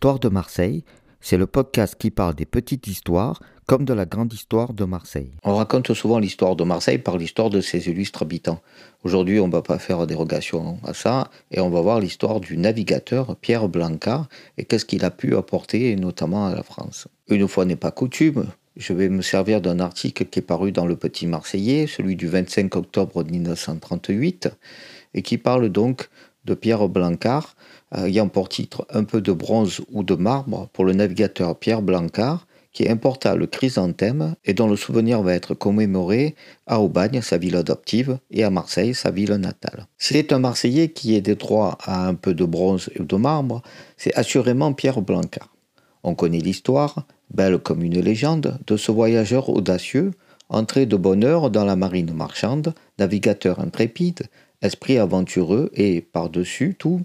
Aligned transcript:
Histoire 0.00 0.18
de 0.18 0.30
Marseille, 0.30 0.82
c'est 1.20 1.36
le 1.36 1.46
podcast 1.46 1.94
qui 1.98 2.10
parle 2.10 2.34
des 2.34 2.46
petites 2.46 2.86
histoires 2.86 3.38
comme 3.66 3.84
de 3.84 3.92
la 3.92 4.06
grande 4.06 4.32
histoire 4.32 4.72
de 4.72 4.86
Marseille. 4.86 5.32
On 5.44 5.56
raconte 5.56 5.92
souvent 5.92 6.18
l'histoire 6.18 6.56
de 6.56 6.64
Marseille 6.64 6.96
par 6.96 7.18
l'histoire 7.18 7.50
de 7.50 7.60
ses 7.60 7.90
illustres 7.90 8.22
habitants. 8.22 8.62
Aujourd'hui, 9.04 9.40
on 9.40 9.48
ne 9.48 9.52
va 9.52 9.60
pas 9.60 9.78
faire 9.78 10.06
dérogation 10.06 10.78
à 10.84 10.94
ça 10.94 11.30
et 11.50 11.60
on 11.60 11.68
va 11.68 11.82
voir 11.82 12.00
l'histoire 12.00 12.40
du 12.40 12.56
navigateur 12.56 13.36
Pierre 13.36 13.68
Blancard 13.68 14.30
et 14.56 14.64
qu'est-ce 14.64 14.86
qu'il 14.86 15.04
a 15.04 15.10
pu 15.10 15.36
apporter 15.36 15.94
notamment 15.96 16.46
à 16.46 16.54
la 16.54 16.62
France. 16.62 17.06
Une 17.28 17.46
fois 17.46 17.66
n'est 17.66 17.76
pas 17.76 17.90
coutume, 17.90 18.46
je 18.76 18.94
vais 18.94 19.10
me 19.10 19.20
servir 19.20 19.60
d'un 19.60 19.80
article 19.80 20.24
qui 20.24 20.38
est 20.38 20.42
paru 20.42 20.72
dans 20.72 20.86
le 20.86 20.96
Petit 20.96 21.26
Marseillais, 21.26 21.86
celui 21.86 22.16
du 22.16 22.26
25 22.26 22.74
octobre 22.74 23.22
1938, 23.22 24.48
et 25.12 25.20
qui 25.20 25.36
parle 25.36 25.68
donc 25.68 26.08
de 26.44 26.54
Pierre 26.54 26.88
Blancard, 26.88 27.54
euh, 27.96 28.06
ayant 28.06 28.28
pour 28.28 28.48
titre 28.48 28.86
Un 28.90 29.04
peu 29.04 29.20
de 29.20 29.32
bronze 29.32 29.80
ou 29.92 30.02
de 30.02 30.14
marbre 30.14 30.68
pour 30.72 30.84
le 30.84 30.92
navigateur 30.92 31.58
Pierre 31.58 31.82
Blancard, 31.82 32.46
qui 32.72 32.88
importa 32.88 33.34
le 33.34 33.46
chrysanthème 33.46 34.34
et 34.44 34.54
dont 34.54 34.68
le 34.68 34.76
souvenir 34.76 35.22
va 35.22 35.34
être 35.34 35.54
commémoré 35.54 36.36
à 36.66 36.80
Aubagne, 36.80 37.20
sa 37.20 37.36
ville 37.36 37.56
adoptive, 37.56 38.18
et 38.30 38.44
à 38.44 38.50
Marseille, 38.50 38.94
sa 38.94 39.10
ville 39.10 39.32
natale. 39.34 39.86
C'est 39.98 40.32
un 40.32 40.38
Marseillais 40.38 40.90
qui 40.90 41.16
est 41.16 41.20
des 41.20 41.34
droits 41.34 41.78
à 41.84 42.06
un 42.06 42.14
peu 42.14 42.32
de 42.32 42.44
bronze 42.44 42.90
et 42.94 43.02
de 43.02 43.16
marbre, 43.16 43.62
c'est 43.96 44.14
assurément 44.14 44.72
Pierre 44.72 45.02
Blancard. 45.02 45.48
On 46.02 46.14
connaît 46.14 46.38
l'histoire, 46.38 47.06
belle 47.34 47.58
comme 47.58 47.82
une 47.82 48.00
légende, 48.00 48.58
de 48.66 48.76
ce 48.76 48.92
voyageur 48.92 49.48
audacieux, 49.48 50.12
entré 50.48 50.86
de 50.86 50.96
bonne 50.96 51.24
heure 51.24 51.50
dans 51.50 51.64
la 51.64 51.76
marine 51.76 52.12
marchande, 52.12 52.74
navigateur 52.98 53.60
intrépide, 53.60 54.22
esprit 54.62 54.98
aventureux 54.98 55.70
et, 55.74 56.00
par-dessus 56.00 56.74
tout, 56.78 57.02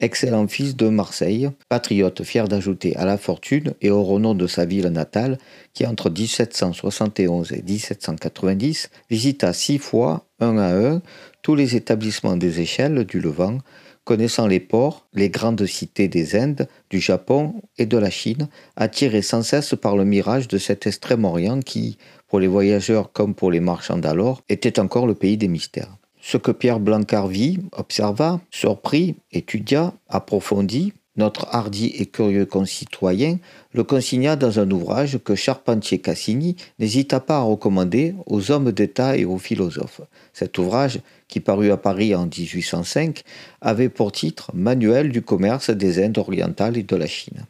excellent 0.00 0.48
fils 0.48 0.76
de 0.76 0.88
Marseille, 0.88 1.50
patriote 1.68 2.22
fier 2.24 2.48
d'ajouter 2.48 2.96
à 2.96 3.04
la 3.04 3.18
fortune 3.18 3.74
et 3.80 3.90
au 3.90 4.02
renom 4.02 4.34
de 4.34 4.46
sa 4.46 4.64
ville 4.64 4.88
natale, 4.88 5.38
qui 5.74 5.86
entre 5.86 6.10
1771 6.10 7.52
et 7.52 7.62
1790 7.62 8.90
visita 9.10 9.52
six 9.52 9.78
fois, 9.78 10.26
un 10.40 10.56
à 10.58 10.74
un, 10.74 11.02
tous 11.42 11.54
les 11.54 11.76
établissements 11.76 12.36
des 12.36 12.60
échelles 12.60 13.04
du 13.04 13.20
Levant, 13.20 13.58
connaissant 14.04 14.46
les 14.46 14.60
ports, 14.60 15.06
les 15.12 15.28
grandes 15.28 15.66
cités 15.66 16.08
des 16.08 16.34
Indes, 16.34 16.66
du 16.88 17.00
Japon 17.00 17.54
et 17.78 17.86
de 17.86 17.98
la 17.98 18.10
Chine, 18.10 18.48
attiré 18.76 19.22
sans 19.22 19.42
cesse 19.42 19.74
par 19.80 19.96
le 19.96 20.04
mirage 20.04 20.48
de 20.48 20.58
cet 20.58 20.86
extrême-orient 20.86 21.60
qui, 21.60 21.98
pour 22.26 22.40
les 22.40 22.48
voyageurs 22.48 23.12
comme 23.12 23.34
pour 23.34 23.50
les 23.50 23.60
marchands 23.60 23.98
d'alors, 23.98 24.42
était 24.48 24.80
encore 24.80 25.06
le 25.06 25.14
pays 25.14 25.36
des 25.36 25.48
mystères. 25.48 25.96
Ce 26.22 26.36
que 26.36 26.50
Pierre 26.50 26.80
Blancard 26.80 27.28
vit, 27.28 27.58
observa, 27.72 28.40
surprit, 28.50 29.16
étudia, 29.32 29.94
approfondit, 30.08 30.92
notre 31.16 31.46
hardi 31.50 31.86
et 31.98 32.06
curieux 32.06 32.46
concitoyen 32.46 33.38
le 33.72 33.84
consigna 33.84 34.36
dans 34.36 34.58
un 34.58 34.70
ouvrage 34.70 35.18
que 35.22 35.34
Charpentier-Cassini 35.34 36.56
n'hésita 36.78 37.20
pas 37.20 37.38
à 37.38 37.42
recommander 37.42 38.14
aux 38.26 38.50
hommes 38.50 38.72
d'État 38.72 39.16
et 39.16 39.24
aux 39.24 39.38
philosophes. 39.38 40.00
Cet 40.32 40.56
ouvrage, 40.58 41.00
qui 41.28 41.40
parut 41.40 41.70
à 41.70 41.76
Paris 41.76 42.14
en 42.14 42.26
1805, 42.26 43.22
avait 43.60 43.88
pour 43.88 44.12
titre 44.12 44.50
Manuel 44.54 45.10
du 45.10 45.22
commerce 45.22 45.70
des 45.70 46.02
Indes 46.02 46.18
orientales 46.18 46.76
et 46.76 46.82
de 46.84 46.96
la 46.96 47.06
Chine. 47.06 47.44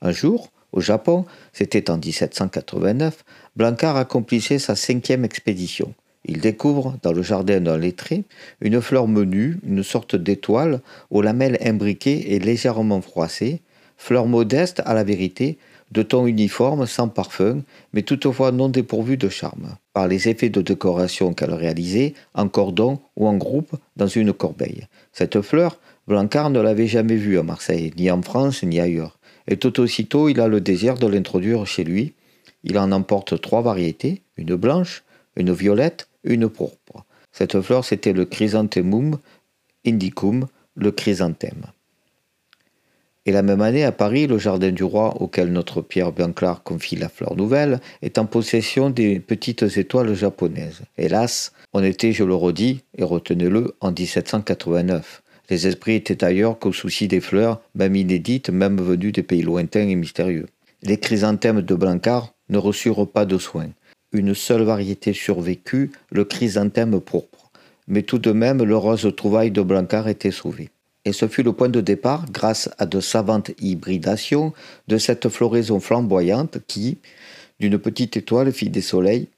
Un 0.00 0.12
jour, 0.12 0.50
au 0.72 0.80
Japon, 0.80 1.26
c'était 1.52 1.90
en 1.90 1.96
1789, 1.96 3.24
Blancard 3.56 3.96
accomplissait 3.96 4.58
sa 4.58 4.76
cinquième 4.76 5.24
expédition. 5.24 5.94
Il 6.24 6.40
découvre, 6.40 6.96
dans 7.02 7.12
le 7.12 7.22
jardin 7.22 7.60
d'un 7.60 7.78
lettré, 7.78 8.24
une 8.60 8.80
fleur 8.80 9.08
menue, 9.08 9.58
une 9.66 9.82
sorte 9.82 10.14
d'étoile, 10.14 10.80
aux 11.10 11.22
lamelles 11.22 11.58
imbriquées 11.60 12.34
et 12.34 12.38
légèrement 12.38 13.00
froissées, 13.00 13.60
fleur 13.96 14.26
modeste 14.26 14.82
à 14.84 14.94
la 14.94 15.04
vérité, 15.04 15.58
de 15.90 16.02
ton 16.02 16.26
uniforme, 16.26 16.86
sans 16.86 17.08
parfum, 17.08 17.62
mais 17.92 18.02
toutefois 18.02 18.50
non 18.50 18.68
dépourvue 18.68 19.18
de 19.18 19.28
charme, 19.28 19.76
par 19.92 20.08
les 20.08 20.28
effets 20.28 20.48
de 20.48 20.62
décoration 20.62 21.34
qu'elle 21.34 21.52
réalisait, 21.52 22.14
en 22.34 22.48
cordon 22.48 23.00
ou 23.16 23.26
en 23.26 23.36
groupe, 23.36 23.76
dans 23.96 24.06
une 24.06 24.32
corbeille. 24.32 24.86
Cette 25.12 25.42
fleur, 25.42 25.78
Blancard 26.08 26.50
ne 26.50 26.60
l'avait 26.60 26.86
jamais 26.86 27.16
vue 27.16 27.38
à 27.38 27.42
Marseille, 27.42 27.92
ni 27.98 28.10
en 28.10 28.22
France, 28.22 28.62
ni 28.62 28.80
ailleurs. 28.80 29.18
Et 29.48 29.56
tout 29.56 29.80
aussitôt, 29.80 30.28
il 30.28 30.40
a 30.40 30.48
le 30.48 30.60
désir 30.60 30.94
de 30.94 31.06
l'introduire 31.06 31.66
chez 31.66 31.84
lui. 31.84 32.14
Il 32.64 32.78
en 32.78 32.90
emporte 32.90 33.40
trois 33.40 33.60
variétés, 33.60 34.22
une 34.36 34.54
blanche, 34.54 35.04
une 35.36 35.52
violette 35.52 36.08
une 36.24 36.48
pourpre. 36.48 37.04
Cette 37.32 37.60
fleur, 37.60 37.84
c'était 37.84 38.12
le 38.12 38.24
chrysanthemum 38.24 39.18
indicum, 39.86 40.46
le 40.74 40.92
chrysanthème. 40.92 41.66
Et 43.24 43.32
la 43.32 43.42
même 43.42 43.60
année, 43.60 43.84
à 43.84 43.92
Paris, 43.92 44.26
le 44.26 44.38
jardin 44.38 44.72
du 44.72 44.82
roi, 44.82 45.20
auquel 45.20 45.52
notre 45.52 45.80
Pierre 45.80 46.12
Blanclar 46.12 46.64
confie 46.64 46.96
la 46.96 47.08
fleur 47.08 47.36
nouvelle, 47.36 47.80
est 48.02 48.18
en 48.18 48.26
possession 48.26 48.90
des 48.90 49.20
petites 49.20 49.62
étoiles 49.76 50.14
japonaises. 50.14 50.80
Hélas, 50.98 51.52
on 51.72 51.84
était, 51.84 52.12
je 52.12 52.24
le 52.24 52.34
redis, 52.34 52.82
et 52.96 53.04
retenez-le, 53.04 53.76
en 53.80 53.92
1789. 53.92 55.22
Les 55.50 55.66
esprits 55.68 55.94
étaient 55.94 56.24
ailleurs 56.24 56.58
qu'au 56.58 56.72
souci 56.72 57.06
des 57.06 57.20
fleurs, 57.20 57.60
même 57.76 57.94
inédites, 57.94 58.50
même 58.50 58.80
venues 58.80 59.12
des 59.12 59.22
pays 59.22 59.42
lointains 59.42 59.88
et 59.88 59.94
mystérieux. 59.94 60.46
Les 60.82 60.98
chrysanthèmes 60.98 61.62
de 61.62 61.74
Blancard 61.76 62.34
ne 62.48 62.58
reçurent 62.58 63.08
pas 63.08 63.24
de 63.24 63.38
soins 63.38 63.70
une 64.12 64.34
seule 64.34 64.62
variété 64.62 65.12
survécut, 65.12 65.92
le 66.10 66.24
chrysanthème 66.24 67.00
pourpre. 67.00 67.50
Mais 67.88 68.02
tout 68.02 68.18
de 68.18 68.32
même, 68.32 68.62
l'heureuse 68.62 69.10
trouvaille 69.16 69.50
de 69.50 69.62
Blancard 69.62 70.08
était 70.08 70.30
sauvée. 70.30 70.70
Et 71.04 71.12
ce 71.12 71.26
fut 71.26 71.42
le 71.42 71.52
point 71.52 71.68
de 71.68 71.80
départ, 71.80 72.26
grâce 72.30 72.70
à 72.78 72.86
de 72.86 73.00
savantes 73.00 73.50
hybridations, 73.60 74.52
de 74.88 74.98
cette 74.98 75.28
floraison 75.28 75.80
flamboyante 75.80 76.58
qui, 76.66 76.98
d'une 77.58 77.78
petite 77.78 78.16
étoile, 78.16 78.52
fit 78.52 78.70
des 78.70 78.82
soleils, 78.82 79.28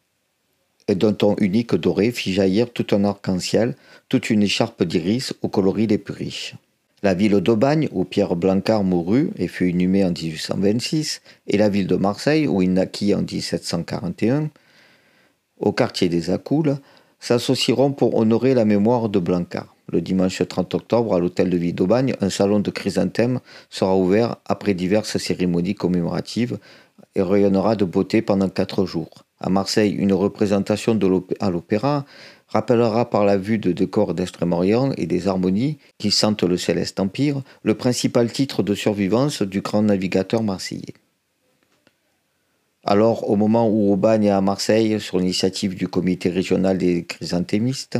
et 0.88 0.94
d'un 0.94 1.14
ton 1.14 1.36
unique 1.36 1.74
doré 1.74 2.10
fit 2.10 2.34
jaillir 2.34 2.70
tout 2.70 2.86
un 2.94 3.04
arc-en-ciel, 3.04 3.74
toute 4.08 4.28
une 4.28 4.42
écharpe 4.42 4.82
d'iris 4.84 5.32
aux 5.40 5.48
coloris 5.48 5.86
les 5.86 5.98
plus 5.98 6.12
riches. 6.12 6.54
La 7.02 7.14
ville 7.14 7.40
d'Aubagne, 7.40 7.88
où 7.92 8.04
Pierre 8.04 8.36
Blancard 8.36 8.84
mourut 8.84 9.30
et 9.36 9.48
fut 9.48 9.70
inhumé 9.70 10.04
en 10.04 10.10
1826, 10.10 11.22
et 11.46 11.56
la 11.56 11.68
ville 11.68 11.86
de 11.86 11.96
Marseille, 11.96 12.46
où 12.46 12.62
il 12.62 12.72
naquit 12.72 13.14
en 13.14 13.22
1741, 13.22 14.50
au 15.58 15.72
quartier 15.72 16.08
des 16.08 16.30
Accoules, 16.30 16.76
s'associeront 17.20 17.92
pour 17.92 18.16
honorer 18.16 18.54
la 18.54 18.64
mémoire 18.64 19.08
de 19.08 19.18
Blancard. 19.18 19.74
Le 19.90 20.00
dimanche 20.00 20.42
30 20.46 20.74
octobre, 20.74 21.14
à 21.14 21.18
l'hôtel 21.18 21.50
de 21.50 21.56
ville 21.56 21.74
d'Aubagne, 21.74 22.14
un 22.20 22.30
salon 22.30 22.60
de 22.60 22.70
chrysanthèmes 22.70 23.40
sera 23.70 23.96
ouvert 23.96 24.36
après 24.46 24.74
diverses 24.74 25.18
cérémonies 25.18 25.74
commémoratives 25.74 26.58
et 27.14 27.22
rayonnera 27.22 27.76
de 27.76 27.84
beauté 27.84 28.22
pendant 28.22 28.48
quatre 28.48 28.86
jours. 28.86 29.24
À 29.40 29.50
Marseille, 29.50 29.92
une 29.92 30.12
représentation 30.12 30.94
de 30.94 31.10
à 31.40 31.50
l'opéra 31.50 32.04
rappellera 32.48 33.10
par 33.10 33.24
la 33.24 33.36
vue 33.36 33.58
de 33.58 33.72
décors 33.72 34.14
d'Extrême-Orient 34.14 34.92
et 34.96 35.06
des 35.06 35.28
harmonies 35.28 35.78
qui 35.98 36.10
sentent 36.10 36.44
le 36.44 36.56
céleste 36.56 37.00
empire 37.00 37.42
le 37.62 37.74
principal 37.74 38.30
titre 38.32 38.62
de 38.62 38.74
survivance 38.74 39.42
du 39.42 39.60
grand 39.60 39.82
navigateur 39.82 40.42
marseillais. 40.42 40.94
Alors, 42.86 43.30
au 43.30 43.36
moment 43.36 43.66
où 43.66 43.92
Aubagne 43.92 44.24
est 44.24 44.30
à 44.30 44.42
Marseille, 44.42 45.00
sur 45.00 45.18
l'initiative 45.18 45.74
du 45.74 45.88
comité 45.88 46.28
régional 46.28 46.76
des 46.76 47.04
chrysanthémistes, 47.04 47.98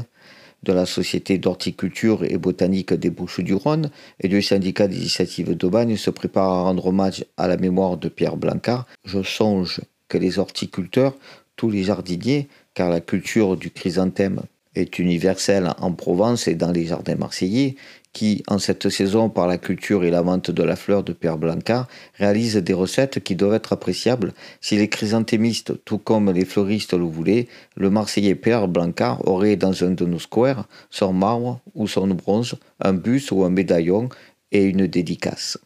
de 0.63 0.73
la 0.73 0.87
Société 0.87 1.39
d'horticulture 1.39 2.25
et 2.25 2.39
botanique 2.39 2.93
des 2.93 3.11
Bouches-du-Rhône 3.11 3.91
et 4.21 4.29
du 4.29 4.43
syndicat 4.43 4.89
d'initiative 4.89 5.55
d'Aubagne 5.55 5.97
se 5.97 6.11
prépare 6.11 6.51
à 6.51 6.63
rendre 6.63 6.87
hommage 6.87 7.25
à 7.37 7.49
la 7.49 7.57
mémoire 7.57 7.97
de 7.97 8.09
Pierre 8.09 8.37
Blancard, 8.37 8.87
je 9.05 9.23
songe 9.23 9.81
que 10.09 10.19
les 10.19 10.39
horticulteurs, 10.39 11.15
tous 11.57 11.71
les 11.71 11.85
jardiniers, 11.85 12.49
car 12.75 12.91
la 12.91 13.01
culture 13.01 13.57
du 13.57 13.71
chrysanthème 13.71 14.41
est 14.75 14.99
universelle 14.99 15.73
en 15.79 15.93
Provence 15.93 16.49
et 16.49 16.55
dans 16.55 16.73
les 16.73 16.87
jardins 16.87 17.15
marseillais, 17.17 17.77
qui, 18.15 18.45
en 18.47 18.59
cette 18.59 18.89
saison, 18.89 19.29
par 19.29 19.47
la 19.47 19.59
culture 19.59 20.05
et 20.05 20.11
la 20.11 20.23
vente 20.23 20.51
de 20.51 20.63
la 20.63 20.77
fleur 20.77 21.03
de 21.03 21.13
Père 21.13 21.37
Blancard, 21.37 21.89
réalise 22.15 22.57
des 22.57 22.73
recettes 22.73 23.23
qui 23.23 23.35
doivent 23.35 23.55
être 23.55 23.73
appréciables. 23.73 24.33
Si 24.61 24.77
les 24.77 24.89
chrysanthémistes, 24.89 25.85
tout 25.85 25.99
comme 25.99 26.31
les 26.31 26.45
fleuristes 26.45 26.95
le 26.95 27.05
voulaient, 27.05 27.49
le 27.77 27.91
Marseillais 27.91 28.37
Père 28.37 28.69
Blancard 28.69 29.27
aurait 29.29 29.57
dans 29.57 29.85
un 29.85 29.91
de 29.91 30.07
nos 30.07 30.21
squares 30.21 30.69
son 30.91 31.13
marbre 31.13 31.61
ou 31.75 31.89
son 31.89 32.07
bronze, 32.07 32.55
un 32.81 32.93
buste 32.93 33.33
ou 33.33 33.45
un 33.45 33.51
médaillon 33.51 34.09
et 34.53 34.63
une 34.63 34.87
dédicace. 34.87 35.59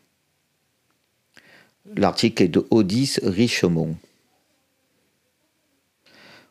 L'article 1.96 2.43
est 2.44 2.49
de 2.49 2.66
Odis 2.70 3.16
Richemont. 3.22 3.96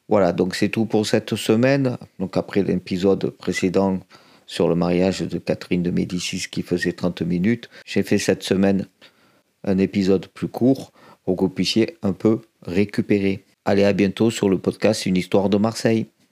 Voilà, 0.09 0.31
donc 0.31 0.55
c'est 0.55 0.69
tout 0.69 0.85
pour 0.85 1.05
cette 1.05 1.35
semaine. 1.35 1.97
Donc 2.19 2.37
après 2.37 2.63
l'épisode 2.63 3.29
précédent, 3.31 3.99
sur 4.47 4.69
le 4.69 4.75
mariage 4.75 5.19
de 5.19 5.37
Catherine 5.37 5.83
de 5.83 5.91
Médicis 5.91 6.45
qui 6.49 6.63
faisait 6.63 6.93
30 6.93 7.21
minutes. 7.21 7.69
J'ai 7.85 8.01
fait 8.01 8.17
cette 8.17 8.43
semaine 8.43 8.87
un 9.63 9.77
épisode 9.77 10.27
plus 10.27 10.47
court 10.47 10.91
pour 11.25 11.35
que 11.35 11.41
vous 11.41 11.49
puissiez 11.49 11.97
un 12.01 12.13
peu 12.13 12.39
récupérer. 12.65 13.43
Allez, 13.65 13.83
à 13.83 13.91
bientôt 13.91 14.31
sur 14.31 14.49
le 14.49 14.57
podcast 14.57 15.05
Une 15.05 15.17
histoire 15.17 15.49
de 15.49 15.57
Marseille. 15.57 16.07